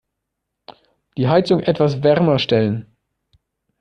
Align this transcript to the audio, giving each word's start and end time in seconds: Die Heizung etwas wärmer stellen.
Die 1.15 1.27
Heizung 1.27 1.59
etwas 1.59 2.01
wärmer 2.01 2.39
stellen. 2.39 2.87